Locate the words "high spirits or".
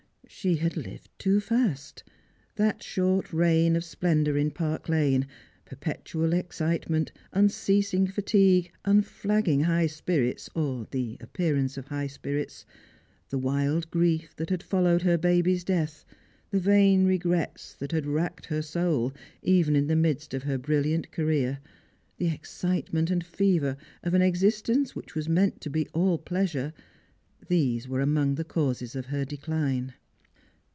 9.63-10.87